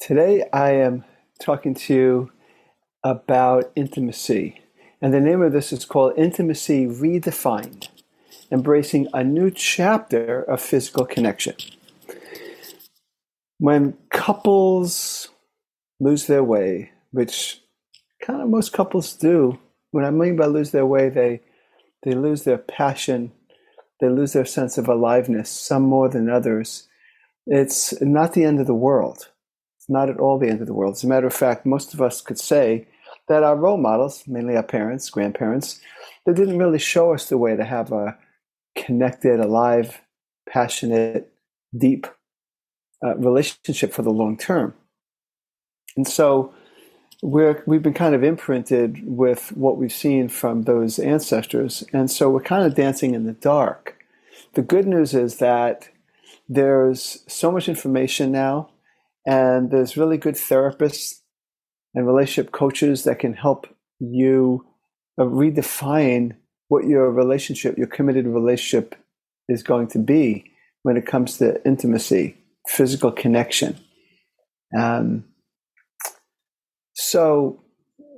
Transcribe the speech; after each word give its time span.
Today 0.00 0.48
I 0.50 0.72
am 0.72 1.04
talking 1.38 1.74
to 1.74 1.94
you 1.94 2.32
about 3.04 3.70
intimacy. 3.76 4.62
And 5.02 5.12
the 5.12 5.20
name 5.20 5.42
of 5.42 5.52
this 5.52 5.74
is 5.74 5.84
called 5.84 6.14
Intimacy 6.16 6.86
Redefined 6.86 7.88
Embracing 8.50 9.08
a 9.12 9.22
New 9.22 9.50
Chapter 9.50 10.42
of 10.42 10.62
Physical 10.62 11.04
Connection. 11.04 11.54
When 13.58 13.98
couples 14.10 15.28
lose 16.00 16.26
their 16.26 16.44
way, 16.44 16.92
which 17.10 17.60
kind 18.22 18.40
of 18.40 18.48
most 18.48 18.72
couples 18.72 19.12
do, 19.12 19.58
what 19.90 20.06
I 20.06 20.10
mean 20.10 20.34
by 20.34 20.46
lose 20.46 20.70
their 20.70 20.86
way, 20.86 21.10
they, 21.10 21.42
they 22.04 22.12
lose 22.12 22.44
their 22.44 22.56
passion, 22.56 23.32
they 24.00 24.08
lose 24.08 24.32
their 24.32 24.46
sense 24.46 24.78
of 24.78 24.88
aliveness, 24.88 25.50
some 25.50 25.82
more 25.82 26.08
than 26.08 26.30
others. 26.30 26.88
It's 27.46 28.00
not 28.00 28.32
the 28.32 28.44
end 28.44 28.60
of 28.60 28.66
the 28.66 28.72
world 28.72 29.28
not 29.90 30.08
at 30.08 30.18
all 30.18 30.38
the 30.38 30.48
end 30.48 30.60
of 30.60 30.66
the 30.66 30.74
world. 30.74 30.94
As 30.94 31.04
a 31.04 31.08
matter 31.08 31.26
of 31.26 31.34
fact, 31.34 31.66
most 31.66 31.92
of 31.94 32.00
us 32.00 32.20
could 32.20 32.38
say 32.38 32.86
that 33.28 33.42
our 33.42 33.56
role 33.56 33.76
models, 33.76 34.24
mainly 34.26 34.56
our 34.56 34.62
parents, 34.62 35.10
grandparents, 35.10 35.80
they 36.26 36.32
didn't 36.32 36.58
really 36.58 36.78
show 36.78 37.12
us 37.12 37.28
the 37.28 37.38
way 37.38 37.56
to 37.56 37.64
have 37.64 37.92
a 37.92 38.16
connected, 38.76 39.40
alive, 39.40 40.00
passionate, 40.48 41.32
deep 41.76 42.06
uh, 43.04 43.16
relationship 43.16 43.92
for 43.92 44.02
the 44.02 44.10
long 44.10 44.36
term. 44.36 44.74
And 45.96 46.06
so 46.06 46.52
we're, 47.22 47.62
we've 47.66 47.82
been 47.82 47.94
kind 47.94 48.14
of 48.14 48.22
imprinted 48.22 49.02
with 49.04 49.50
what 49.56 49.76
we've 49.76 49.92
seen 49.92 50.28
from 50.28 50.62
those 50.62 50.98
ancestors. 50.98 51.84
And 51.92 52.10
so 52.10 52.30
we're 52.30 52.40
kind 52.40 52.64
of 52.64 52.74
dancing 52.74 53.14
in 53.14 53.24
the 53.24 53.32
dark. 53.32 53.96
The 54.54 54.62
good 54.62 54.86
news 54.86 55.14
is 55.14 55.36
that 55.36 55.88
there's 56.48 57.22
so 57.28 57.52
much 57.52 57.68
information 57.68 58.32
now 58.32 58.70
and 59.30 59.70
there's 59.70 59.96
really 59.96 60.18
good 60.18 60.34
therapists 60.34 61.20
and 61.94 62.04
relationship 62.04 62.50
coaches 62.50 63.04
that 63.04 63.20
can 63.20 63.32
help 63.32 63.68
you 64.00 64.66
uh, 65.18 65.22
redefine 65.22 66.32
what 66.66 66.84
your 66.84 67.12
relationship, 67.12 67.78
your 67.78 67.86
committed 67.86 68.26
relationship 68.26 68.96
is 69.48 69.62
going 69.62 69.86
to 69.86 70.00
be 70.00 70.50
when 70.82 70.96
it 70.96 71.06
comes 71.06 71.38
to 71.38 71.64
intimacy, 71.64 72.36
physical 72.66 73.12
connection. 73.12 73.78
Um, 74.76 75.26
so, 76.94 77.62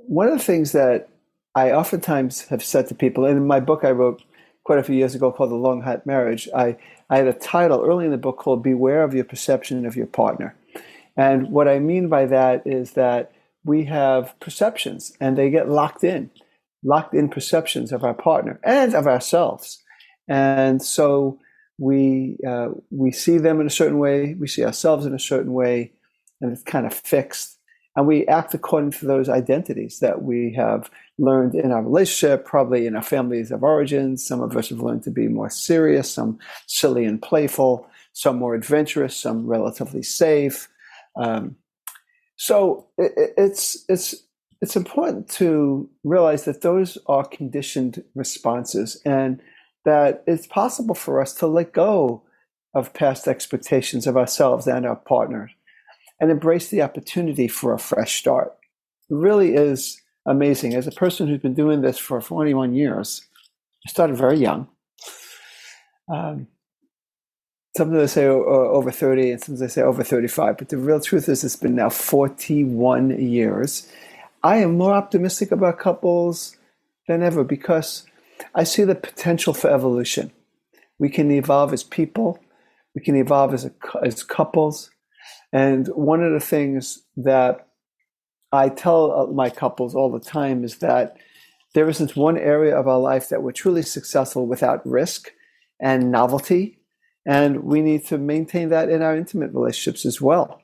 one 0.07 0.27
of 0.27 0.33
the 0.33 0.43
things 0.43 0.71
that 0.71 1.09
I 1.53 1.73
oftentimes 1.73 2.47
have 2.47 2.63
said 2.63 2.87
to 2.87 2.95
people, 2.95 3.25
and 3.25 3.37
in 3.37 3.45
my 3.45 3.59
book 3.59 3.83
I 3.83 3.91
wrote 3.91 4.23
quite 4.63 4.79
a 4.79 4.83
few 4.83 4.95
years 4.95 5.13
ago 5.13 5.31
called 5.31 5.51
The 5.51 5.55
Long 5.55 5.83
Hot 5.83 6.07
Marriage, 6.07 6.49
I, 6.55 6.75
I 7.07 7.17
had 7.17 7.27
a 7.27 7.33
title 7.33 7.83
early 7.85 8.05
in 8.05 8.11
the 8.11 8.17
book 8.17 8.37
called 8.37 8.63
Beware 8.63 9.03
of 9.03 9.13
Your 9.13 9.25
Perception 9.25 9.85
of 9.85 9.95
Your 9.95 10.07
Partner. 10.07 10.55
And 11.15 11.51
what 11.51 11.67
I 11.67 11.79
mean 11.79 12.09
by 12.09 12.25
that 12.25 12.63
is 12.65 12.91
that 12.93 13.31
we 13.63 13.85
have 13.85 14.37
perceptions 14.39 15.13
and 15.19 15.37
they 15.37 15.49
get 15.49 15.69
locked 15.69 16.03
in, 16.03 16.29
locked 16.83 17.13
in 17.13 17.29
perceptions 17.29 17.91
of 17.91 18.03
our 18.03 18.13
partner 18.13 18.59
and 18.63 18.93
of 18.93 19.07
ourselves. 19.07 19.81
And 20.27 20.81
so 20.81 21.39
we, 21.77 22.37
uh, 22.47 22.69
we 22.89 23.11
see 23.11 23.37
them 23.37 23.61
in 23.61 23.67
a 23.67 23.71
certain 23.71 23.99
way, 23.99 24.35
we 24.35 24.47
see 24.47 24.63
ourselves 24.63 25.05
in 25.05 25.13
a 25.13 25.19
certain 25.19 25.53
way, 25.53 25.91
and 26.41 26.51
it's 26.51 26.63
kind 26.63 26.85
of 26.85 26.93
fixed. 26.93 27.57
And 27.95 28.07
we 28.07 28.25
act 28.27 28.53
according 28.53 28.91
to 28.91 29.05
those 29.05 29.29
identities 29.29 29.99
that 29.99 30.23
we 30.23 30.53
have 30.53 30.89
learned 31.19 31.53
in 31.53 31.71
our 31.71 31.83
relationship, 31.83 32.43
probably 32.43 32.87
in 32.87 32.95
our 32.95 33.03
families 33.03 33.51
of 33.51 33.63
origin. 33.63 34.17
Some 34.17 34.41
of 34.41 34.57
us 34.57 34.69
have 34.69 34.79
learned 34.79 35.03
to 35.03 35.11
be 35.11 35.27
more 35.27 35.49
serious, 35.49 36.11
some 36.11 36.39
silly 36.65 37.05
and 37.05 37.21
playful, 37.21 37.87
some 38.13 38.37
more 38.37 38.55
adventurous, 38.55 39.15
some 39.15 39.45
relatively 39.45 40.01
safe, 40.01 40.69
um, 41.15 41.55
so 42.35 42.87
it, 42.97 43.33
it's 43.37 43.85
it's 43.87 44.15
it's 44.61 44.75
important 44.75 45.29
to 45.29 45.89
realize 46.03 46.45
that 46.45 46.61
those 46.61 46.97
are 47.07 47.25
conditioned 47.25 48.03
responses, 48.15 49.01
and 49.05 49.41
that 49.85 50.23
it's 50.27 50.47
possible 50.47 50.95
for 50.95 51.21
us 51.21 51.33
to 51.35 51.47
let 51.47 51.73
go 51.73 52.23
of 52.73 52.93
past 52.93 53.27
expectations 53.27 54.07
of 54.07 54.17
ourselves 54.17 54.67
and 54.67 54.85
our 54.85 54.95
partners, 54.95 55.51
and 56.19 56.31
embrace 56.31 56.69
the 56.69 56.81
opportunity 56.81 57.47
for 57.47 57.73
a 57.73 57.79
fresh 57.79 58.19
start. 58.19 58.53
It 59.09 59.15
really 59.15 59.55
is 59.55 60.01
amazing. 60.25 60.73
As 60.73 60.87
a 60.87 60.91
person 60.91 61.27
who's 61.27 61.41
been 61.41 61.53
doing 61.53 61.81
this 61.81 61.97
for 61.97 62.19
41 62.21 62.73
years, 62.73 63.21
I 63.85 63.89
started 63.89 64.17
very 64.17 64.37
young. 64.37 64.67
Um, 66.11 66.47
sometimes 67.75 67.99
they 67.99 68.21
say 68.21 68.27
uh, 68.27 68.31
over 68.31 68.91
30 68.91 69.31
and 69.31 69.41
sometimes 69.41 69.59
they 69.59 69.67
say 69.67 69.81
over 69.81 70.03
35 70.03 70.57
but 70.57 70.69
the 70.69 70.77
real 70.77 70.99
truth 70.99 71.27
is 71.27 71.43
it's 71.43 71.55
been 71.55 71.75
now 71.75 71.89
41 71.89 73.19
years. 73.19 73.89
I 74.43 74.57
am 74.57 74.77
more 74.77 74.93
optimistic 74.93 75.51
about 75.51 75.79
couples 75.79 76.57
than 77.07 77.23
ever 77.23 77.43
because 77.43 78.05
i 78.55 78.63
see 78.63 78.83
the 78.83 78.95
potential 78.95 79.53
for 79.53 79.69
evolution. 79.69 80.31
We 80.99 81.09
can 81.09 81.31
evolve 81.31 81.73
as 81.73 81.83
people 81.83 82.39
we 82.95 83.01
can 83.01 83.15
evolve 83.15 83.55
as, 83.55 83.65
a, 83.65 83.71
as 84.03 84.23
couples 84.23 84.91
and 85.51 85.87
one 85.87 86.23
of 86.23 86.31
the 86.31 86.39
things 86.39 87.03
that 87.17 87.67
i 88.51 88.69
tell 88.69 89.11
uh, 89.11 89.25
my 89.27 89.49
couples 89.49 89.95
all 89.95 90.11
the 90.11 90.19
time 90.19 90.63
is 90.63 90.77
that 90.77 91.17
there 91.73 91.89
isn't 91.89 92.15
one 92.15 92.37
area 92.37 92.77
of 92.77 92.87
our 92.87 92.99
life 92.99 93.29
that 93.29 93.41
we're 93.41 93.51
truly 93.51 93.81
successful 93.81 94.45
without 94.45 94.85
risk 94.85 95.31
and 95.79 96.11
novelty 96.11 96.82
and 97.25 97.63
we 97.63 97.81
need 97.81 98.05
to 98.07 98.17
maintain 98.17 98.69
that 98.69 98.89
in 98.89 99.01
our 99.01 99.15
intimate 99.15 99.53
relationships 99.53 100.05
as 100.05 100.19
well. 100.19 100.61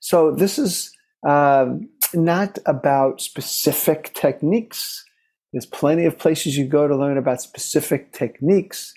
So 0.00 0.30
this 0.30 0.58
is 0.58 0.92
um, 1.26 1.88
not 2.14 2.58
about 2.66 3.20
specific 3.20 4.14
techniques. 4.14 5.04
There's 5.52 5.66
plenty 5.66 6.04
of 6.04 6.18
places 6.18 6.56
you 6.56 6.66
go 6.66 6.86
to 6.86 6.96
learn 6.96 7.18
about 7.18 7.40
specific 7.40 8.12
techniques. 8.12 8.92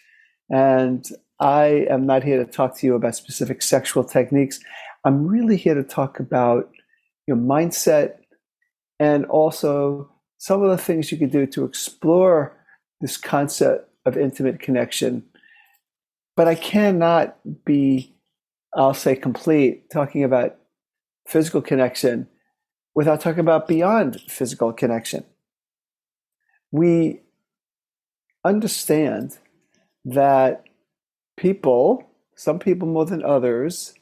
And 0.49 1.05
I 1.39 1.85
am 1.89 2.05
not 2.05 2.23
here 2.23 2.43
to 2.43 2.51
talk 2.51 2.77
to 2.77 2.87
you 2.87 2.95
about 2.95 3.15
specific 3.15 3.61
sexual 3.61 4.03
techniques. 4.03 4.59
I'm 5.05 5.25
really 5.25 5.57
here 5.57 5.73
to 5.73 5.83
talk 5.83 6.19
about 6.19 6.69
your 7.25 7.37
mindset 7.37 8.17
and 8.99 9.25
also 9.25 10.11
some 10.37 10.61
of 10.61 10.69
the 10.69 10.77
things 10.77 11.11
you 11.11 11.17
can 11.17 11.29
do 11.29 11.45
to 11.47 11.63
explore 11.63 12.57
this 12.99 13.17
concept 13.17 13.89
of 14.05 14.17
intimate 14.17 14.59
connection 14.59 15.23
but 16.41 16.47
I 16.47 16.55
cannot 16.55 17.37
be, 17.65 18.15
I'll 18.73 18.95
say, 18.95 19.15
complete 19.15 19.91
talking 19.91 20.23
about 20.23 20.55
physical 21.27 21.61
connection 21.61 22.27
without 22.95 23.21
talking 23.21 23.41
about 23.41 23.67
beyond 23.67 24.19
physical 24.21 24.73
connection. 24.73 25.23
We 26.71 27.19
understand 28.43 29.37
that 30.03 30.63
people, 31.37 32.09
some 32.35 32.57
people 32.57 32.87
more 32.87 33.05
than 33.05 33.23
others, 33.23 33.93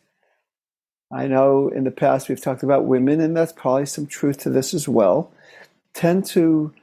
I 1.11 1.28
know 1.28 1.67
in 1.67 1.83
the 1.83 1.91
past 1.91 2.29
we've 2.29 2.41
talked 2.41 2.63
about 2.63 2.85
women, 2.85 3.19
and 3.19 3.35
that's 3.35 3.51
probably 3.51 3.85
some 3.85 4.07
truth 4.07 4.37
to 4.43 4.49
this 4.49 4.73
as 4.73 4.87
well, 4.87 5.29
tend 5.93 6.23
to, 6.28 6.73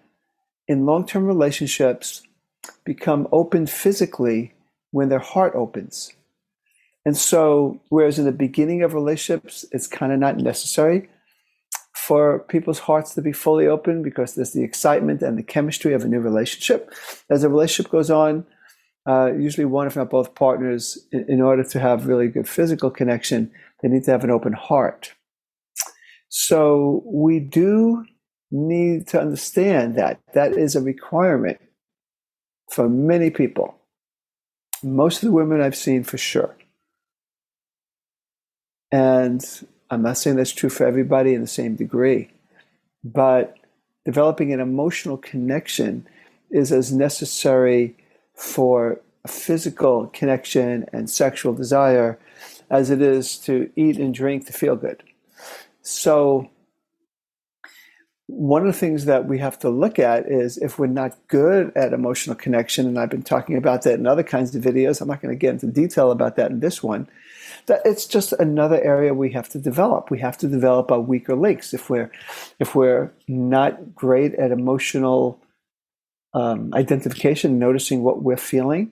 in 0.69 0.85
long 0.85 1.07
term 1.07 1.25
relationships, 1.25 2.21
become 2.85 3.27
open 3.33 3.67
physically 3.67 4.53
when 4.97 5.11
their 5.11 5.19
heart 5.19 5.53
opens. 5.55 6.11
And 7.05 7.15
so, 7.15 7.83
whereas 7.91 8.19
in 8.19 8.25
the 8.25 8.33
beginning 8.33 8.83
of 8.83 8.95
relationships, 8.95 9.67
it's 9.71 9.87
kind 9.87 10.11
of 10.11 10.19
not 10.19 10.39
necessary 10.39 11.11
for 11.95 12.39
people's 12.49 12.79
hearts 12.79 13.13
to 13.15 13.21
be 13.21 13.31
fully 13.31 13.67
open 13.67 14.03
because 14.03 14.35
there's 14.35 14.55
the 14.55 14.65
excitement 14.65 15.21
and 15.21 15.37
the 15.37 15.43
chemistry 15.43 15.93
of 15.93 16.03
a 16.03 16.09
new 16.09 16.19
relationship. 16.19 16.95
As 17.29 17.45
a 17.45 17.51
relationship 17.51 17.93
goes 17.93 18.11
on, 18.11 18.47
uh, 19.07 19.33
usually 19.35 19.67
one, 19.67 19.87
if 19.87 19.97
not 19.97 20.09
both 20.09 20.35
partners, 20.35 21.07
in, 21.13 21.27
in 21.29 21.41
order 21.43 21.63
to 21.63 21.79
have 21.79 22.07
really 22.07 22.29
good 22.29 22.49
physical 22.49 22.91
connection, 22.91 23.53
they 23.83 23.89
need 23.91 24.05
to 24.05 24.11
have 24.13 24.25
an 24.25 24.31
open 24.31 24.55
heart. 24.55 25.13
So 26.29 27.03
we 27.05 27.39
do 27.39 28.07
need 28.51 29.09
to 29.09 29.21
understand 29.21 29.97
that 29.97 30.21
that 30.33 30.55
is 30.55 30.75
a 30.75 30.81
requirement 30.81 31.59
for 32.71 32.89
many 32.89 33.29
people 33.29 33.77
most 34.83 35.23
of 35.23 35.27
the 35.27 35.33
women 35.33 35.61
I've 35.61 35.77
seen 35.77 36.05
for 36.05 36.19
sure. 36.19 36.57
And 38.93 39.45
I'm 39.91 40.03
not 40.03 40.19
saying 40.19 40.37
that's 40.37 40.53
true 40.53 40.71
for 40.71 40.87
everybody 40.87 41.35
in 41.35 41.41
the 41.41 41.47
same 41.47 41.77
degree, 41.77 42.31
but 43.05 43.57
developing 44.05 44.53
an 44.53 44.61
emotional 44.61 45.17
connection 45.17 46.07
is 46.51 46.73
as 46.73 46.93
necessary 46.93 47.97
for 48.35 49.01
a 49.25 49.29
physical 49.29 50.07
connection 50.09 50.87
and 50.93 51.11
sexual 51.11 51.53
desire 51.53 52.19
as 52.71 52.91
it 52.91 53.01
is 53.03 53.37
to 53.39 53.71
eat 53.77 53.97
and 53.99 54.15
drink 54.15 54.47
to 54.47 54.53
feel 54.53 54.77
good. 54.77 55.03
So, 55.83 56.51
one 58.29 58.63
of 58.63 58.67
the 58.67 58.79
things 58.79 59.05
that 59.05 59.27
we 59.27 59.39
have 59.39 59.59
to 59.61 59.71
look 59.71 59.99
at 59.99 60.27
is 60.27 60.59
if 60.59 60.79
we're 60.79 60.87
not 60.87 61.17
good 61.29 61.73
at 61.77 61.93
emotional 61.93 62.35
connection, 62.35 62.87
and 62.87 62.99
I've 62.99 63.11
been 63.11 63.23
talking 63.23 63.57
about 63.57 63.83
that 63.83 64.01
in 64.01 64.07
other 64.07 64.25
kinds 64.25 64.55
of 64.55 64.65
videos, 64.65 65.01
I'm 65.01 65.09
not 65.09 65.23
going 65.23 65.33
to 65.33 65.39
get 65.39 65.55
into 65.55 65.69
detail 65.69 66.11
about 66.11 66.35
that 66.37 66.51
in 66.51 66.59
this 66.59 66.83
one, 66.83 67.09
that 67.67 67.83
it's 67.85 68.05
just 68.05 68.33
another 68.33 68.83
area 68.83 69.15
we 69.15 69.31
have 69.33 69.49
to 69.51 69.61
develop. 69.61 70.11
We 70.11 70.19
have 70.21 70.37
to 70.39 70.49
develop 70.49 70.91
our 70.91 71.01
weaker 71.01 71.37
links. 71.37 71.73
If 71.73 71.89
we're 71.89 72.11
if 72.59 72.75
we're 72.75 73.13
not 73.29 73.95
great 73.95 74.35
at 74.35 74.51
emotional 74.51 75.41
um, 76.35 76.75
identification, 76.75 77.61
noticing 77.61 78.03
what 78.03 78.25
we're 78.25 78.37
feeling, 78.37 78.91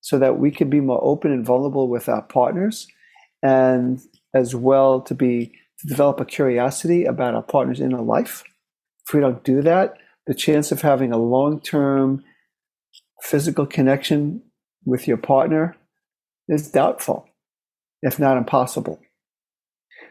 so 0.00 0.16
that 0.20 0.38
we 0.38 0.52
can 0.52 0.70
be 0.70 0.80
more 0.80 1.00
open 1.02 1.32
and 1.32 1.44
vulnerable 1.44 1.88
with 1.88 2.08
our 2.08 2.22
partners, 2.22 2.86
and 3.42 4.00
as 4.32 4.54
well 4.54 5.00
to 5.00 5.14
be 5.14 5.52
to 5.80 5.88
develop 5.88 6.20
a 6.20 6.24
curiosity 6.24 7.04
about 7.04 7.34
our 7.34 7.42
partner's 7.42 7.80
inner 7.80 8.00
life 8.00 8.44
if 9.10 9.14
we 9.14 9.20
don't 9.20 9.42
do 9.42 9.60
that, 9.60 9.98
the 10.28 10.34
chance 10.34 10.70
of 10.70 10.82
having 10.82 11.10
a 11.10 11.18
long 11.18 11.60
term 11.60 12.22
physical 13.22 13.66
connection 13.66 14.40
with 14.84 15.08
your 15.08 15.16
partner 15.16 15.76
is 16.46 16.70
doubtful, 16.70 17.28
if 18.02 18.20
not 18.20 18.36
impossible. 18.36 19.00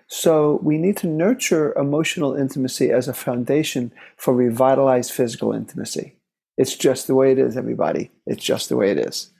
So 0.07 0.60
we 0.62 0.78
need 0.78 0.98
to 0.98 1.07
nurture 1.07 1.74
emotional 1.75 2.36
intimacy 2.36 2.92
as 2.92 3.07
a 3.07 3.13
foundation 3.13 3.94
for 4.18 4.34
revitalized 4.36 5.13
physical 5.13 5.54
intimacy. 5.54 6.18
It's 6.57 6.75
just 6.75 7.07
the 7.07 7.16
way 7.16 7.31
it 7.31 7.40
is, 7.40 7.56
everybody. 7.56 8.12
It's 8.25 8.44
just 8.44 8.68
the 8.68 8.75
way 8.75 8.92
it 8.92 8.98
is. 8.98 9.31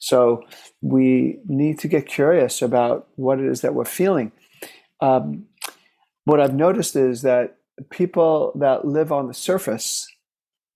So 0.00 0.42
we 0.82 1.38
need 1.46 1.78
to 1.80 1.88
get 1.88 2.06
curious 2.06 2.62
about 2.62 3.06
what 3.14 3.38
it 3.38 3.46
is 3.46 3.60
that 3.60 3.74
we're 3.74 3.84
feeling. 3.84 4.32
Um, 5.00 5.46
what 6.24 6.40
I've 6.40 6.54
noticed 6.54 6.96
is 6.96 7.22
that 7.22 7.58
people 7.90 8.52
that 8.56 8.84
live 8.84 9.12
on 9.12 9.28
the 9.28 9.34
surface, 9.34 10.06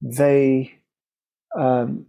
they 0.02 0.74
um, 1.58 2.06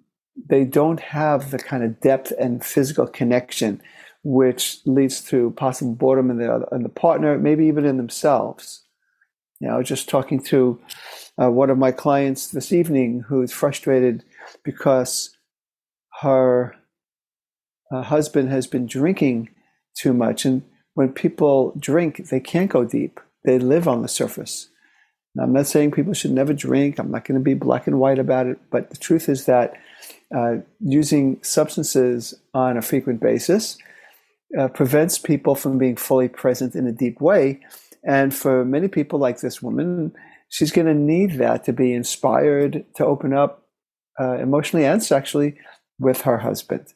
they 0.47 0.65
don't 0.65 0.99
have 0.99 1.51
the 1.51 1.59
kind 1.59 1.83
of 1.83 1.99
depth 1.99 2.31
and 2.39 2.63
physical 2.63 3.07
connection 3.07 3.81
which 4.23 4.79
leads 4.85 5.21
to 5.21 5.51
possible 5.51 5.93
boredom 5.93 6.29
in 6.29 6.37
the 6.37 6.67
in 6.71 6.83
the 6.83 6.89
partner, 6.89 7.37
maybe 7.37 7.65
even 7.65 7.85
in 7.85 7.97
themselves. 7.97 8.83
You 9.59 9.67
know, 9.67 9.83
just 9.83 10.09
talking 10.09 10.41
to 10.43 10.79
uh, 11.41 11.51
one 11.51 11.69
of 11.69 11.77
my 11.77 11.91
clients 11.91 12.47
this 12.47 12.71
evening 12.71 13.25
who's 13.27 13.51
frustrated 13.51 14.23
because 14.63 15.35
her 16.21 16.75
uh, 17.91 18.03
husband 18.03 18.49
has 18.49 18.67
been 18.67 18.85
drinking 18.85 19.49
too 19.95 20.13
much, 20.13 20.45
and 20.45 20.63
when 20.93 21.13
people 21.13 21.73
drink, 21.79 22.29
they 22.29 22.39
can't 22.39 22.71
go 22.71 22.83
deep; 22.83 23.19
they 23.45 23.57
live 23.59 23.87
on 23.87 24.01
the 24.01 24.07
surface. 24.07 24.69
Now, 25.35 25.43
I'm 25.43 25.53
not 25.53 25.67
saying 25.67 25.91
people 25.91 26.13
should 26.13 26.31
never 26.31 26.53
drink. 26.53 26.99
I'm 26.99 27.11
not 27.11 27.25
going 27.25 27.39
to 27.39 27.43
be 27.43 27.53
black 27.53 27.87
and 27.87 27.99
white 27.99 28.19
about 28.19 28.47
it. 28.47 28.59
But 28.71 28.89
the 28.89 28.97
truth 28.97 29.29
is 29.29 29.45
that 29.45 29.73
uh, 30.35 30.57
using 30.79 31.41
substances 31.43 32.33
on 32.53 32.77
a 32.77 32.81
frequent 32.81 33.21
basis 33.21 33.77
uh, 34.59 34.67
prevents 34.69 35.17
people 35.17 35.55
from 35.55 35.77
being 35.77 35.95
fully 35.95 36.27
present 36.27 36.75
in 36.75 36.87
a 36.87 36.91
deep 36.91 37.21
way. 37.21 37.59
And 38.03 38.33
for 38.33 38.65
many 38.65 38.87
people, 38.87 39.19
like 39.19 39.39
this 39.39 39.61
woman, 39.61 40.13
she's 40.49 40.71
going 40.71 40.87
to 40.87 40.93
need 40.93 41.33
that 41.33 41.63
to 41.65 41.73
be 41.73 41.93
inspired 41.93 42.85
to 42.95 43.05
open 43.05 43.33
up 43.33 43.67
uh, 44.19 44.37
emotionally 44.37 44.85
and 44.85 45.03
sexually 45.03 45.57
with 45.99 46.21
her 46.21 46.37
husband. 46.37 46.93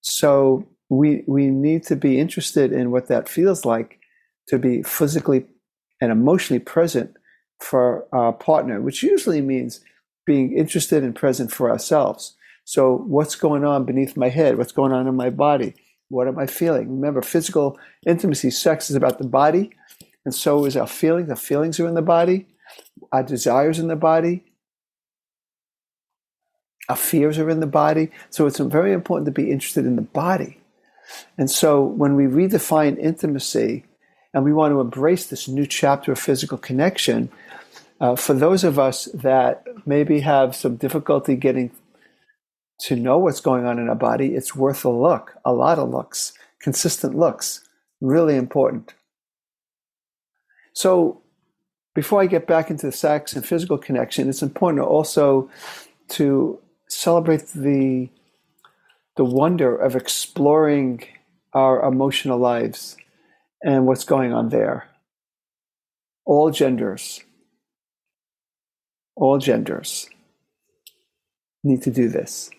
So 0.00 0.66
we 0.88 1.22
we 1.26 1.48
need 1.48 1.82
to 1.84 1.96
be 1.96 2.18
interested 2.18 2.72
in 2.72 2.90
what 2.90 3.08
that 3.08 3.28
feels 3.28 3.64
like 3.64 3.98
to 4.48 4.58
be 4.58 4.82
physically 4.82 5.44
and 6.00 6.10
emotionally 6.10 6.60
present 6.60 7.17
for 7.60 8.06
our 8.12 8.32
partner, 8.32 8.80
which 8.80 9.02
usually 9.02 9.40
means 9.40 9.80
being 10.24 10.52
interested 10.52 11.02
and 11.02 11.16
present 11.16 11.50
for 11.50 11.70
ourselves. 11.70 12.36
So, 12.64 12.96
what's 12.96 13.34
going 13.34 13.64
on 13.64 13.86
beneath 13.86 14.16
my 14.16 14.28
head? 14.28 14.58
What's 14.58 14.72
going 14.72 14.92
on 14.92 15.06
in 15.06 15.14
my 15.16 15.30
body? 15.30 15.74
What 16.10 16.28
am 16.28 16.38
I 16.38 16.46
feeling? 16.46 16.90
Remember, 16.90 17.22
physical 17.22 17.78
intimacy, 18.06 18.50
sex 18.50 18.90
is 18.90 18.96
about 18.96 19.18
the 19.18 19.26
body, 19.26 19.70
and 20.24 20.34
so 20.34 20.66
is 20.66 20.76
our 20.76 20.86
feelings. 20.86 21.30
Our 21.30 21.36
feelings 21.36 21.80
are 21.80 21.88
in 21.88 21.94
the 21.94 22.02
body, 22.02 22.46
our 23.10 23.22
desires 23.22 23.78
are 23.78 23.82
in 23.82 23.88
the 23.88 23.96
body, 23.96 24.44
our 26.90 26.96
fears 26.96 27.38
are 27.38 27.48
in 27.48 27.60
the 27.60 27.66
body. 27.66 28.10
So, 28.28 28.46
it's 28.46 28.58
very 28.58 28.92
important 28.92 29.24
to 29.26 29.32
be 29.32 29.50
interested 29.50 29.86
in 29.86 29.96
the 29.96 30.02
body. 30.02 30.60
And 31.38 31.50
so, 31.50 31.82
when 31.82 32.16
we 32.16 32.24
redefine 32.24 32.98
intimacy 32.98 33.86
and 34.34 34.44
we 34.44 34.52
want 34.52 34.72
to 34.72 34.80
embrace 34.82 35.26
this 35.26 35.48
new 35.48 35.66
chapter 35.66 36.12
of 36.12 36.18
physical 36.18 36.58
connection, 36.58 37.30
uh, 38.00 38.16
for 38.16 38.34
those 38.34 38.64
of 38.64 38.78
us 38.78 39.06
that 39.14 39.64
maybe 39.86 40.20
have 40.20 40.54
some 40.54 40.76
difficulty 40.76 41.34
getting 41.34 41.72
to 42.80 42.94
know 42.94 43.18
what's 43.18 43.40
going 43.40 43.66
on 43.66 43.78
in 43.78 43.88
our 43.88 43.96
body, 43.96 44.34
it's 44.34 44.54
worth 44.54 44.84
a 44.84 44.90
look, 44.90 45.34
a 45.44 45.52
lot 45.52 45.78
of 45.78 45.90
looks, 45.90 46.32
consistent 46.60 47.14
looks, 47.14 47.68
really 48.00 48.36
important. 48.36 48.94
So, 50.72 51.22
before 51.94 52.22
I 52.22 52.26
get 52.26 52.46
back 52.46 52.70
into 52.70 52.86
the 52.86 52.92
sex 52.92 53.32
and 53.32 53.44
physical 53.44 53.76
connection, 53.78 54.28
it's 54.28 54.42
important 54.42 54.84
also 54.84 55.50
to 56.10 56.60
celebrate 56.88 57.48
the 57.48 58.08
the 59.16 59.24
wonder 59.24 59.76
of 59.76 59.96
exploring 59.96 61.02
our 61.52 61.82
emotional 61.84 62.38
lives 62.38 62.96
and 63.64 63.84
what's 63.84 64.04
going 64.04 64.32
on 64.32 64.50
there. 64.50 64.88
All 66.24 66.52
genders, 66.52 67.24
all 69.18 69.38
genders 69.38 70.08
need 71.64 71.82
to 71.82 71.90
do 71.90 72.08
this. 72.08 72.50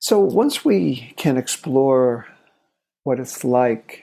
So 0.00 0.18
once 0.18 0.64
we 0.64 1.14
can 1.16 1.36
explore 1.38 2.26
what 3.04 3.20
it's 3.20 3.44
like 3.44 4.02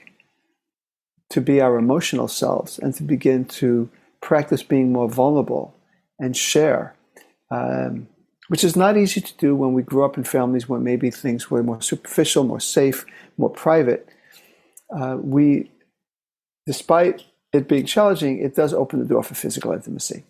to 1.29 1.41
be 1.41 1.61
our 1.61 1.77
emotional 1.77 2.27
selves 2.27 2.79
and 2.79 2.95
to 2.95 3.03
begin 3.03 3.45
to 3.45 3.89
practice 4.21 4.63
being 4.63 4.91
more 4.91 5.09
vulnerable 5.09 5.75
and 6.17 6.35
share, 6.35 6.95
um, 7.51 8.07
which 8.47 8.63
is 8.63 8.75
not 8.75 8.97
easy 8.97 9.21
to 9.21 9.37
do 9.37 9.55
when 9.55 9.73
we 9.73 9.83
grew 9.83 10.03
up 10.03 10.17
in 10.17 10.23
families 10.23 10.67
where 10.67 10.79
maybe 10.79 11.11
things 11.11 11.51
were 11.51 11.61
more 11.61 11.81
superficial, 11.81 12.43
more 12.43 12.59
safe, 12.59 13.05
more 13.37 13.49
private. 13.49 14.07
Uh, 14.95 15.17
we, 15.21 15.71
despite 16.65 17.23
it 17.53 17.67
being 17.67 17.85
challenging, 17.85 18.39
it 18.39 18.55
does 18.55 18.73
open 18.73 18.99
the 18.99 19.05
door 19.05 19.23
for 19.23 19.35
physical 19.35 19.71
intimacy, 19.73 20.23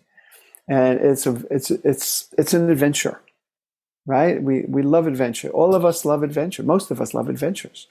and 0.68 1.00
it's 1.00 1.26
a 1.26 1.42
it's 1.50 1.70
it's 1.70 2.28
it's 2.36 2.54
an 2.54 2.70
adventure, 2.70 3.20
right? 4.06 4.42
We 4.42 4.62
we 4.68 4.82
love 4.82 5.06
adventure. 5.06 5.48
All 5.50 5.74
of 5.74 5.84
us 5.84 6.04
love 6.04 6.22
adventure. 6.22 6.62
Most 6.62 6.90
of 6.90 7.00
us 7.00 7.14
love 7.14 7.28
adventures. 7.28 7.86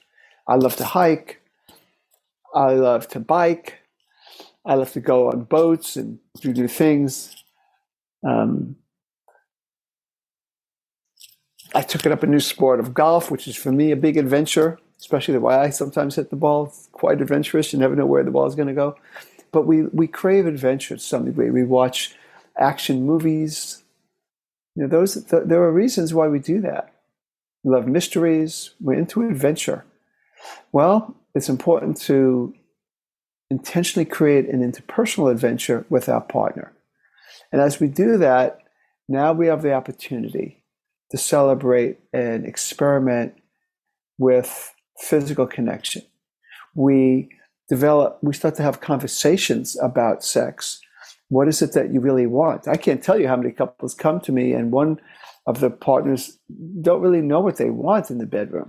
I 0.46 0.56
love 0.56 0.76
to 0.76 0.84
hike. 0.84 1.40
I 2.54 2.74
love 2.74 3.08
to 3.08 3.20
bike. 3.20 3.78
I 4.64 4.74
love 4.74 4.92
to 4.92 5.00
go 5.00 5.28
on 5.28 5.44
boats 5.44 5.96
and 5.96 6.18
do 6.40 6.52
new 6.52 6.68
things. 6.68 7.34
Um, 8.24 8.76
I 11.74 11.82
took 11.82 12.04
it 12.04 12.12
up 12.12 12.22
a 12.22 12.26
new 12.26 12.38
sport 12.38 12.78
of 12.78 12.94
golf, 12.94 13.30
which 13.30 13.48
is 13.48 13.56
for 13.56 13.72
me 13.72 13.90
a 13.90 13.96
big 13.96 14.16
adventure 14.16 14.78
especially 15.02 15.34
the 15.34 15.40
way 15.40 15.56
I 15.56 15.70
sometimes 15.70 16.14
hit 16.14 16.30
the 16.30 16.36
ball. 16.36 16.66
It's 16.66 16.88
quite 16.92 17.20
adventurous. 17.20 17.72
You 17.72 17.80
never 17.80 17.96
know 17.96 18.06
where 18.06 18.22
the 18.22 18.30
ball 18.30 18.46
is 18.46 18.54
going 18.54 18.68
to 18.68 18.74
go. 18.74 18.96
But 19.50 19.66
we, 19.66 19.82
we 19.86 20.06
crave 20.06 20.46
adventure 20.46 20.94
to 20.94 21.02
some 21.02 21.24
degree. 21.24 21.50
We 21.50 21.64
watch 21.64 22.14
action 22.56 23.04
movies. 23.04 23.82
You 24.76 24.84
know, 24.84 24.88
those 24.88 25.14
th- 25.14 25.42
there 25.46 25.60
are 25.60 25.72
reasons 25.72 26.14
why 26.14 26.28
we 26.28 26.38
do 26.38 26.60
that. 26.60 26.94
We 27.64 27.74
love 27.74 27.88
mysteries. 27.88 28.74
We're 28.80 28.94
into 28.94 29.28
adventure. 29.28 29.84
Well, 30.70 31.16
it's 31.34 31.48
important 31.48 31.96
to 32.02 32.54
intentionally 33.50 34.04
create 34.04 34.48
an 34.48 34.60
interpersonal 34.60 35.32
adventure 35.32 35.84
with 35.90 36.08
our 36.08 36.20
partner. 36.20 36.72
And 37.50 37.60
as 37.60 37.80
we 37.80 37.88
do 37.88 38.18
that, 38.18 38.60
now 39.08 39.32
we 39.32 39.48
have 39.48 39.62
the 39.62 39.74
opportunity 39.74 40.62
to 41.10 41.18
celebrate 41.18 41.98
and 42.12 42.46
experiment 42.46 43.34
with 44.16 44.72
physical 44.98 45.46
connection. 45.46 46.02
We 46.74 47.30
develop, 47.68 48.18
we 48.22 48.34
start 48.34 48.54
to 48.56 48.62
have 48.62 48.80
conversations 48.80 49.78
about 49.80 50.24
sex. 50.24 50.80
What 51.28 51.48
is 51.48 51.62
it 51.62 51.72
that 51.72 51.92
you 51.92 52.00
really 52.00 52.26
want? 52.26 52.68
I 52.68 52.76
can't 52.76 53.02
tell 53.02 53.18
you 53.18 53.28
how 53.28 53.36
many 53.36 53.52
couples 53.52 53.94
come 53.94 54.20
to 54.20 54.32
me 54.32 54.52
and 54.52 54.70
one 54.70 55.00
of 55.46 55.60
the 55.60 55.70
partners 55.70 56.38
don't 56.80 57.00
really 57.00 57.22
know 57.22 57.40
what 57.40 57.56
they 57.56 57.70
want 57.70 58.10
in 58.10 58.18
the 58.18 58.26
bedroom. 58.26 58.68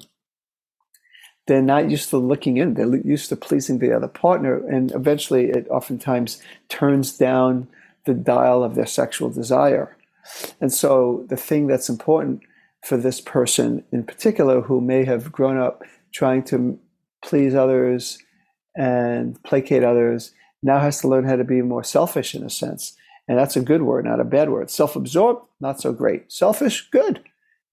they're 1.45 1.61
not 1.61 1.89
used 1.91 2.09
to 2.09 2.17
looking 2.17 2.57
in. 2.57 2.73
They're 2.73 2.95
used 2.95 3.29
to 3.29 3.35
pleasing 3.35 3.79
the 3.79 3.93
other 3.95 4.07
partner, 4.07 4.65
and 4.65 4.91
eventually, 4.91 5.49
it 5.49 5.67
oftentimes 5.69 6.41
turns 6.69 7.17
down 7.17 7.67
the 8.05 8.13
dial 8.13 8.63
of 8.63 8.75
their 8.75 8.85
sexual 8.85 9.29
desire. 9.29 9.97
And 10.61 10.71
so, 10.71 11.25
the 11.27 11.37
thing 11.37 11.67
that's 11.67 11.89
important 11.89 12.41
for 12.81 12.97
this 12.97 13.19
person 13.21 13.83
in 13.91 14.03
particular, 14.03 14.61
who 14.61 14.79
may 14.81 15.05
have 15.05 15.31
grown 15.31 15.57
up 15.57 15.83
trying 16.13 16.43
to 16.43 16.79
please 17.23 17.55
others 17.55 18.17
and 18.75 19.41
placate 19.43 19.83
others, 19.83 20.33
now 20.61 20.79
has 20.79 21.01
to 21.01 21.07
learn 21.07 21.25
how 21.25 21.35
to 21.35 21.43
be 21.43 21.61
more 21.61 21.83
selfish 21.83 22.33
in 22.33 22.43
a 22.43 22.49
sense. 22.49 22.95
And 23.27 23.37
that's 23.37 23.55
a 23.55 23.61
good 23.61 23.83
word, 23.83 24.05
not 24.05 24.19
a 24.19 24.25
bad 24.25 24.49
word. 24.49 24.69
Self 24.69 24.95
absorbed, 24.95 25.45
not 25.59 25.79
so 25.79 25.93
great. 25.93 26.31
Selfish, 26.31 26.89
good. 26.89 27.23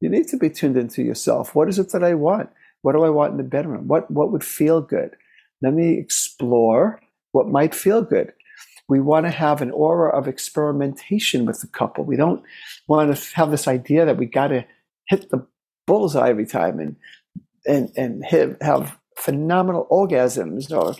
You 0.00 0.08
need 0.08 0.28
to 0.28 0.36
be 0.36 0.50
tuned 0.50 0.76
into 0.76 1.02
yourself. 1.02 1.54
What 1.54 1.68
is 1.68 1.78
it 1.78 1.90
that 1.90 2.04
I 2.04 2.14
want? 2.14 2.50
What 2.82 2.92
do 2.92 3.04
I 3.04 3.10
want 3.10 3.32
in 3.32 3.36
the 3.36 3.44
bedroom? 3.44 3.88
What, 3.88 4.10
what 4.10 4.32
would 4.32 4.44
feel 4.44 4.80
good? 4.80 5.16
Let 5.60 5.74
me 5.74 5.98
explore 5.98 7.00
what 7.32 7.48
might 7.48 7.74
feel 7.74 8.02
good. 8.02 8.32
We 8.88 9.00
want 9.00 9.26
to 9.26 9.30
have 9.30 9.60
an 9.62 9.70
aura 9.70 10.10
of 10.16 10.26
experimentation 10.26 11.44
with 11.44 11.60
the 11.60 11.68
couple. 11.68 12.04
We 12.04 12.16
don't 12.16 12.42
want 12.88 13.14
to 13.14 13.36
have 13.36 13.50
this 13.50 13.68
idea 13.68 14.04
that 14.04 14.16
we 14.16 14.26
got 14.26 14.48
to 14.48 14.64
hit 15.06 15.30
the 15.30 15.46
bullseye 15.86 16.30
every 16.30 16.46
time 16.46 16.80
and 16.80 16.96
and 17.66 17.90
and 17.96 18.24
hit, 18.24 18.62
have 18.62 18.96
phenomenal 19.16 19.86
orgasms 19.90 20.70
or 20.70 20.94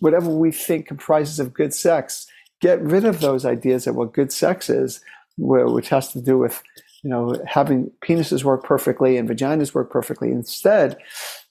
whatever 0.00 0.28
we 0.28 0.52
think 0.52 0.86
comprises 0.86 1.38
of 1.38 1.54
good 1.54 1.72
sex. 1.72 2.26
Get 2.60 2.80
rid 2.82 3.04
of 3.04 3.20
those 3.20 3.44
ideas 3.44 3.86
of 3.86 3.96
what 3.96 4.12
good 4.12 4.32
sex 4.32 4.70
is, 4.70 5.00
which 5.36 5.88
has 5.88 6.12
to 6.12 6.20
do 6.20 6.38
with 6.38 6.62
you 7.02 7.10
know, 7.10 7.36
having 7.46 7.90
penises 8.00 8.44
work 8.44 8.62
perfectly 8.62 9.16
and 9.16 9.28
vaginas 9.28 9.74
work 9.74 9.90
perfectly. 9.90 10.30
Instead, 10.30 10.96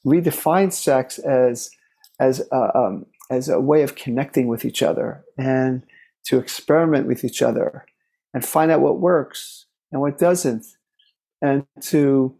redefine 0.05 0.71
sex 0.71 1.19
as 1.19 1.69
as 2.19 2.41
a, 2.51 2.77
um, 2.77 3.05
as 3.29 3.49
a 3.49 3.59
way 3.59 3.81
of 3.81 3.95
connecting 3.95 4.47
with 4.47 4.63
each 4.63 4.83
other 4.83 5.23
and 5.37 5.83
to 6.23 6.37
experiment 6.37 7.07
with 7.07 7.23
each 7.23 7.41
other 7.41 7.85
and 8.33 8.45
find 8.45 8.71
out 8.71 8.81
what 8.81 8.99
works 8.99 9.65
and 9.91 9.99
what 9.99 10.19
doesn't, 10.19 10.65
and 11.41 11.65
to 11.81 12.33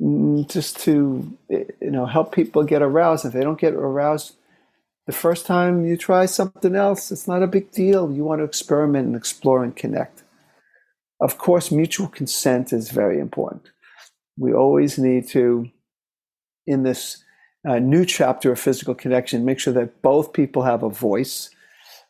just 0.00 0.78
to 0.80 1.36
you 1.50 1.90
know 1.90 2.06
help 2.06 2.34
people 2.34 2.62
get 2.64 2.82
aroused. 2.82 3.24
If 3.24 3.32
they 3.32 3.42
don't 3.42 3.60
get 3.60 3.74
aroused 3.74 4.34
the 5.08 5.12
first 5.12 5.46
time 5.46 5.86
you 5.86 5.96
try 5.96 6.26
something 6.26 6.76
else, 6.76 7.10
it's 7.10 7.26
not 7.26 7.42
a 7.42 7.46
big 7.46 7.72
deal. 7.72 8.12
You 8.12 8.24
want 8.24 8.40
to 8.40 8.44
experiment 8.44 9.06
and 9.06 9.16
explore 9.16 9.64
and 9.64 9.74
connect. 9.74 10.22
Of 11.18 11.38
course, 11.38 11.72
mutual 11.72 12.08
consent 12.08 12.74
is 12.74 12.90
very 12.90 13.18
important. 13.18 13.70
We 14.36 14.52
always 14.52 14.98
need 14.98 15.26
to, 15.28 15.70
in 16.66 16.82
this 16.82 17.24
uh, 17.66 17.78
new 17.78 18.04
chapter 18.04 18.52
of 18.52 18.60
physical 18.60 18.94
connection, 18.94 19.46
make 19.46 19.58
sure 19.58 19.72
that 19.72 20.02
both 20.02 20.34
people 20.34 20.64
have 20.64 20.82
a 20.82 20.90
voice, 20.90 21.48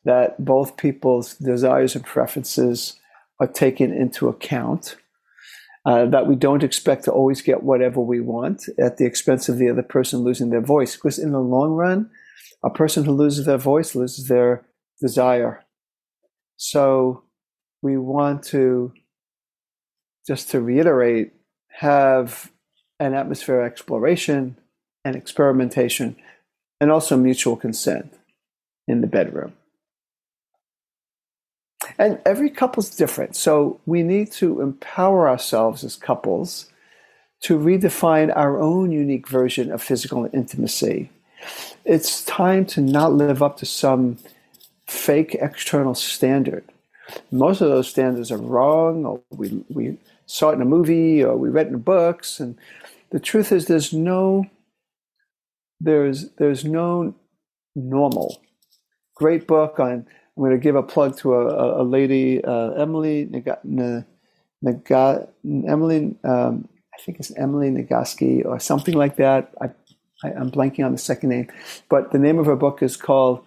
that 0.04 0.44
both 0.44 0.76
people's 0.76 1.34
desires 1.34 1.94
and 1.94 2.04
preferences 2.04 2.96
are 3.38 3.46
taken 3.46 3.92
into 3.92 4.28
account, 4.28 4.96
uh, 5.88 6.04
that 6.04 6.26
we 6.26 6.36
don't 6.36 6.62
expect 6.62 7.04
to 7.04 7.10
always 7.10 7.40
get 7.40 7.62
whatever 7.62 7.98
we 7.98 8.20
want 8.20 8.68
at 8.78 8.98
the 8.98 9.06
expense 9.06 9.48
of 9.48 9.56
the 9.56 9.70
other 9.70 9.82
person 9.82 10.18
losing 10.20 10.50
their 10.50 10.60
voice. 10.60 10.94
Because 10.94 11.18
in 11.18 11.32
the 11.32 11.40
long 11.40 11.70
run, 11.70 12.10
a 12.62 12.68
person 12.68 13.04
who 13.04 13.12
loses 13.12 13.46
their 13.46 13.56
voice 13.56 13.94
loses 13.94 14.28
their 14.28 14.66
desire. 15.00 15.64
So 16.58 17.22
we 17.80 17.96
want 17.96 18.42
to, 18.48 18.92
just 20.26 20.50
to 20.50 20.60
reiterate, 20.60 21.32
have 21.68 22.52
an 23.00 23.14
atmosphere 23.14 23.62
of 23.62 23.66
exploration 23.66 24.58
and 25.06 25.16
experimentation 25.16 26.16
and 26.82 26.92
also 26.92 27.16
mutual 27.16 27.56
consent 27.56 28.12
in 28.86 29.00
the 29.00 29.06
bedroom. 29.06 29.54
And 31.98 32.20
every 32.26 32.50
couple's 32.50 32.90
different. 32.90 33.36
So 33.36 33.80
we 33.86 34.02
need 34.02 34.32
to 34.32 34.60
empower 34.60 35.28
ourselves 35.28 35.84
as 35.84 35.96
couples 35.96 36.66
to 37.40 37.58
redefine 37.58 38.34
our 38.36 38.60
own 38.60 38.90
unique 38.90 39.28
version 39.28 39.70
of 39.70 39.82
physical 39.82 40.28
intimacy. 40.32 41.10
It's 41.84 42.24
time 42.24 42.66
to 42.66 42.80
not 42.80 43.12
live 43.12 43.42
up 43.42 43.58
to 43.58 43.66
some 43.66 44.18
fake 44.86 45.36
external 45.40 45.94
standard 45.94 46.64
most 47.30 47.60
of 47.60 47.68
those 47.68 47.88
standards 47.88 48.30
are 48.30 48.38
wrong, 48.38 49.04
or 49.04 49.20
we, 49.30 49.64
we 49.68 49.98
saw 50.26 50.50
it 50.50 50.54
in 50.54 50.62
a 50.62 50.66
movie, 50.66 51.22
or 51.22 51.36
we 51.36 51.48
read 51.48 51.68
it 51.68 51.72
in 51.72 51.78
books. 51.78 52.40
And 52.40 52.56
the 53.10 53.20
truth 53.20 53.52
is, 53.52 53.66
there's 53.66 53.92
no 53.92 54.46
there's 55.80 56.30
there's 56.32 56.64
no 56.64 57.14
normal. 57.74 58.40
Great 59.14 59.46
book 59.46 59.78
on. 59.80 60.06
I'm 60.38 60.44
going 60.44 60.52
to 60.52 60.62
give 60.62 60.76
a 60.76 60.84
plug 60.84 61.18
to 61.18 61.34
a, 61.34 61.82
a, 61.82 61.84
lady, 61.84 62.44
uh, 62.44 62.70
Emily 62.70 63.24
Naga, 63.28 63.58
Naga, 64.62 65.28
Emily. 65.44 66.14
Um, 66.22 66.68
I 66.94 67.02
think 67.02 67.18
it's 67.18 67.36
Emily 67.36 67.70
Nagoski 67.70 68.46
or 68.46 68.60
something 68.60 68.94
like 68.94 69.16
that. 69.16 69.52
I, 69.60 69.70
I, 70.22 70.30
I'm 70.34 70.52
blanking 70.52 70.86
on 70.86 70.92
the 70.92 70.98
second 70.98 71.30
name, 71.30 71.48
but 71.88 72.12
the 72.12 72.20
name 72.20 72.38
of 72.38 72.46
her 72.46 72.54
book 72.54 72.84
is 72.84 72.96
called 72.96 73.44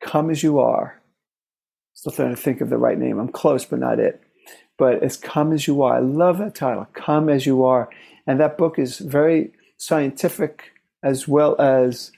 "Come 0.00 0.30
as 0.30 0.44
You 0.44 0.60
Are." 0.60 1.02
Still 1.94 2.12
trying 2.12 2.36
to 2.36 2.40
think 2.40 2.60
of 2.60 2.70
the 2.70 2.78
right 2.78 2.96
name. 2.96 3.18
I'm 3.18 3.32
close, 3.32 3.64
but 3.64 3.80
not 3.80 3.98
it. 3.98 4.22
But 4.78 5.02
it's 5.02 5.16
Come 5.16 5.52
As 5.52 5.66
You 5.66 5.82
Are. 5.82 5.96
I 5.96 5.98
love 5.98 6.38
that 6.38 6.54
title, 6.54 6.86
Come 6.92 7.28
As 7.28 7.46
You 7.46 7.64
Are. 7.64 7.90
And 8.28 8.38
that 8.38 8.56
book 8.56 8.78
is 8.78 8.98
very 8.98 9.50
scientific 9.76 10.70
as 11.02 11.26
well 11.26 11.60
as 11.60 12.12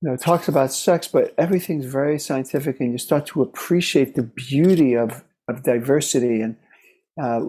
you 0.00 0.08
know, 0.08 0.14
it 0.14 0.20
talks 0.20 0.48
about 0.48 0.72
sex, 0.72 1.08
but 1.08 1.34
everything's 1.36 1.84
very 1.84 2.18
scientific, 2.18 2.78
and 2.80 2.92
you 2.92 2.98
start 2.98 3.26
to 3.26 3.42
appreciate 3.42 4.14
the 4.14 4.22
beauty 4.22 4.94
of, 4.94 5.24
of 5.48 5.64
diversity 5.64 6.40
and 6.40 6.56
uh, 7.20 7.40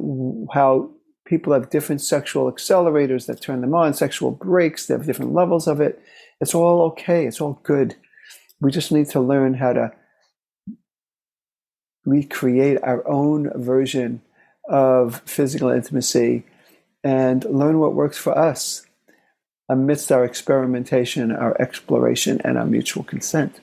how 0.54 0.90
people 1.26 1.54
have 1.54 1.70
different 1.70 2.02
sexual 2.02 2.52
accelerators 2.52 3.28
that 3.28 3.40
turn 3.40 3.62
them 3.62 3.76
on, 3.76 3.94
sexual 3.94 4.32
brakes, 4.32 4.88
they 4.88 4.96
have 4.96 5.06
different 5.06 5.34
levels 5.34 5.68
of 5.68 5.80
it. 5.80 6.02
It's 6.42 6.56
all 6.56 6.82
okay, 6.88 7.28
it's 7.28 7.40
all 7.40 7.60
good. 7.64 7.96
We 8.60 8.72
just 8.72 8.92
need 8.92 9.08
to 9.10 9.20
learn 9.20 9.54
how 9.54 9.74
to 9.74 9.92
recreate 12.04 12.80
our 12.82 13.08
own 13.08 13.52
version 13.56 14.24
of 14.68 15.22
physical 15.26 15.70
intimacy 15.70 16.46
and 17.04 17.46
learn 17.46 17.80
what 17.80 17.94
works 17.94 18.18
for 18.18 18.36
us 18.36 18.86
amidst 19.70 20.12
our 20.12 20.26
experimentation, 20.26 21.32
our 21.32 21.60
exploration, 21.62 22.42
and 22.44 22.58
our 22.58 22.66
mutual 22.66 23.04
consent. 23.04 23.60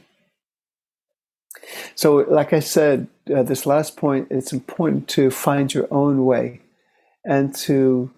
So, 1.94 2.16
like 2.16 2.52
I 2.52 2.60
said, 2.60 3.08
uh, 3.34 3.42
this 3.42 3.66
last 3.66 3.96
point, 3.96 4.28
it's 4.30 4.52
important 4.52 5.08
to 5.08 5.30
find 5.30 5.72
your 5.74 5.88
own 5.90 6.24
way 6.24 6.60
and 7.24 7.54
to 7.56 8.10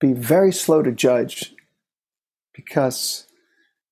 be 0.00 0.12
very 0.12 0.52
slow 0.52 0.82
to 0.82 0.92
judge 0.92 1.54
because 2.54 3.26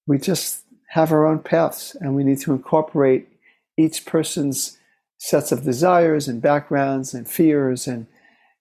we 0.06 0.18
just 0.18 0.64
have 0.90 1.10
our 1.10 1.26
own 1.26 1.40
paths 1.40 1.96
and 2.00 2.14
we 2.14 2.22
need 2.22 2.38
to 2.40 2.52
incorporate 2.52 3.28
each 3.76 4.06
person's 4.06 4.78
sets 5.18 5.50
of 5.50 5.64
desires 5.64 6.28
and 6.28 6.42
backgrounds 6.42 7.14
and 7.14 7.28
fears 7.28 7.86
and 7.86 8.06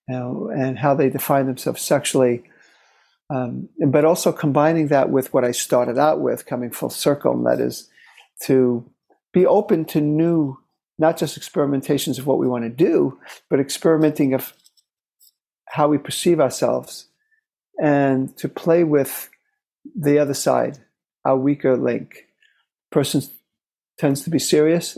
you 0.07 0.15
know, 0.15 0.50
and 0.53 0.79
how 0.79 0.93
they 0.95 1.09
define 1.09 1.45
themselves 1.45 1.81
sexually. 1.81 2.43
Um, 3.33 3.69
but 3.88 4.03
also 4.03 4.31
combining 4.31 4.88
that 4.88 5.09
with 5.09 5.33
what 5.33 5.45
I 5.45 5.51
started 5.51 5.97
out 5.97 6.19
with, 6.19 6.45
coming 6.45 6.71
full 6.71 6.89
circle, 6.89 7.33
and 7.33 7.45
that 7.45 7.63
is 7.63 7.89
to 8.43 8.89
be 9.31 9.45
open 9.45 9.85
to 9.85 10.01
new, 10.01 10.57
not 10.97 11.17
just 11.17 11.39
experimentations 11.39 12.19
of 12.19 12.27
what 12.27 12.39
we 12.39 12.47
want 12.47 12.65
to 12.65 12.69
do, 12.69 13.19
but 13.50 13.59
experimenting 13.59 14.33
of 14.33 14.53
how 15.69 15.88
we 15.88 15.97
perceive 15.97 16.41
ourselves, 16.41 17.07
and 17.81 18.35
to 18.38 18.50
play 18.50 18.83
with 18.83 19.29
the 19.95 20.19
other 20.19 20.33
side, 20.33 20.79
our 21.23 21.38
weaker 21.38 21.77
link. 21.77 22.25
Person 22.91 23.21
tends 23.97 24.23
to 24.23 24.29
be 24.29 24.39
serious 24.39 24.97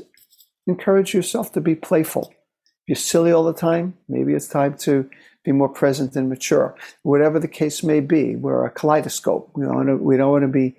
encourage 0.68 1.14
yourself 1.14 1.52
to 1.54 1.62
be 1.62 1.76
playful. 1.76 2.34
If 2.64 2.88
you're 2.88 2.96
silly 2.96 3.32
all 3.32 3.44
the 3.44 3.54
time, 3.54 3.98
maybe 4.08 4.34
it's 4.34 4.48
time 4.48 4.78
to 4.80 5.10
be 5.44 5.52
more 5.52 5.70
present 5.70 6.16
and 6.16 6.30
mature. 6.30 6.76
Whatever 7.04 7.40
the 7.40 7.48
case 7.48 7.84
may 7.84 8.00
be, 8.00 8.36
we're 8.36 8.66
a 8.66 8.72
kaleidoscope. 8.72 9.52
We 9.56 9.66
don't 9.66 9.76
want 9.76 9.90
to, 9.90 9.98
we 9.98 10.18
don't 10.18 10.32
want 10.32 10.44
to 10.44 10.48
be 10.48 10.76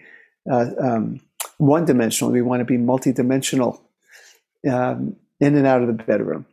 uh, 0.50 0.70
um, 0.80 1.20
one 1.58 1.84
dimensional. 1.84 2.32
We 2.32 2.42
want 2.42 2.60
to 2.60 2.64
be 2.64 2.78
multidimensional 2.78 3.80
um, 4.70 5.16
in 5.40 5.56
and 5.56 5.66
out 5.66 5.82
of 5.82 5.88
the 5.88 5.92
bedroom. 5.92 6.46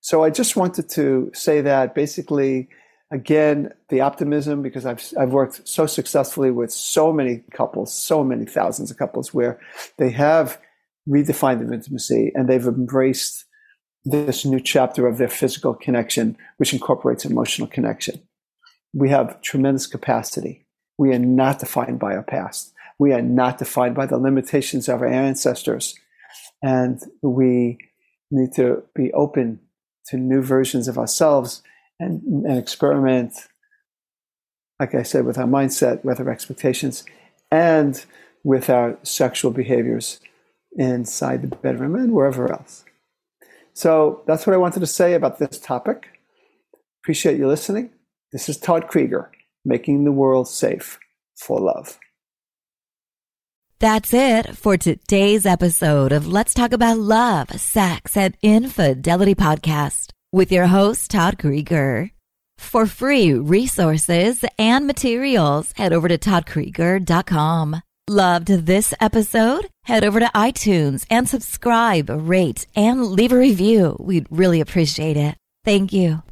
So 0.00 0.22
I 0.22 0.30
just 0.30 0.56
wanted 0.56 0.88
to 0.90 1.30
say 1.34 1.60
that 1.62 1.94
basically, 1.94 2.68
again, 3.10 3.72
the 3.88 4.02
optimism, 4.02 4.62
because 4.62 4.86
I've, 4.86 5.02
I've 5.18 5.32
worked 5.32 5.66
so 5.66 5.86
successfully 5.86 6.50
with 6.50 6.70
so 6.70 7.12
many 7.12 7.42
couples, 7.50 7.92
so 7.92 8.22
many 8.22 8.44
thousands 8.44 8.90
of 8.90 8.98
couples 8.98 9.34
where 9.34 9.58
they 9.96 10.10
have 10.10 10.60
redefined 11.08 11.60
their 11.60 11.72
intimacy 11.72 12.32
and 12.34 12.48
they've 12.48 12.66
embraced 12.66 13.46
this 14.10 14.44
new 14.44 14.60
chapter 14.60 15.06
of 15.06 15.18
their 15.18 15.28
physical 15.28 15.74
connection, 15.74 16.36
which 16.56 16.72
incorporates 16.72 17.24
emotional 17.24 17.68
connection. 17.68 18.20
We 18.94 19.10
have 19.10 19.40
tremendous 19.42 19.86
capacity 19.86 20.64
We 20.98 21.14
are 21.14 21.18
not 21.18 21.60
defined 21.60 22.00
by 22.00 22.16
our 22.16 22.24
past. 22.24 22.72
We 22.98 23.12
are 23.12 23.22
not 23.22 23.58
defined 23.58 23.94
by 23.94 24.06
the 24.06 24.18
limitations 24.18 24.88
of 24.88 25.00
our 25.00 25.06
ancestors. 25.06 25.94
And 26.62 27.00
we 27.22 27.78
need 28.30 28.52
to 28.54 28.82
be 28.94 29.12
open 29.12 29.60
to 30.06 30.16
new 30.16 30.42
versions 30.42 30.88
of 30.88 30.98
ourselves 30.98 31.62
and, 32.00 32.20
and 32.22 32.58
experiment, 32.58 33.34
like 34.80 34.94
I 34.94 35.04
said, 35.04 35.24
with 35.24 35.38
our 35.38 35.46
mindset, 35.46 36.04
with 36.04 36.18
our 36.18 36.30
expectations, 36.30 37.04
and 37.50 38.04
with 38.42 38.68
our 38.68 38.98
sexual 39.02 39.52
behaviors 39.52 40.20
inside 40.72 41.42
the 41.42 41.56
bedroom 41.56 41.94
and 41.94 42.12
wherever 42.12 42.50
else. 42.50 42.84
So 43.78 44.24
that's 44.26 44.44
what 44.44 44.54
I 44.54 44.56
wanted 44.56 44.80
to 44.80 44.88
say 44.88 45.14
about 45.14 45.38
this 45.38 45.56
topic. 45.56 46.08
Appreciate 47.00 47.38
you 47.38 47.46
listening. 47.46 47.90
This 48.32 48.48
is 48.48 48.56
Todd 48.56 48.88
Creager, 48.88 49.28
making 49.64 50.02
the 50.02 50.10
world 50.10 50.48
safe 50.48 50.98
for 51.36 51.60
love. 51.60 51.96
That's 53.78 54.12
it 54.12 54.56
for 54.56 54.76
today's 54.76 55.46
episode 55.46 56.10
of 56.10 56.26
Let's 56.26 56.54
Talk 56.54 56.72
About 56.72 56.98
Love, 56.98 57.50
Sex, 57.50 58.16
and 58.16 58.36
Infidelity 58.42 59.36
podcast 59.36 60.08
with 60.32 60.50
your 60.50 60.66
host, 60.66 61.12
Todd 61.12 61.38
Creager. 61.38 62.10
For 62.58 62.84
free 62.84 63.32
resources 63.32 64.44
and 64.58 64.88
materials, 64.88 65.72
head 65.76 65.92
over 65.92 66.08
to 66.08 66.18
toddcreager.com. 66.18 67.82
Loved 68.10 68.48
this 68.64 68.94
episode? 69.02 69.68
Head 69.84 70.02
over 70.02 70.18
to 70.18 70.30
iTunes 70.34 71.04
and 71.10 71.28
subscribe, 71.28 72.08
rate, 72.08 72.64
and 72.74 73.02
leave 73.02 73.32
a 73.32 73.38
review. 73.38 73.96
We'd 74.00 74.24
really 74.30 74.62
appreciate 74.62 75.18
it. 75.18 75.36
Thank 75.62 75.92
you. 75.92 76.22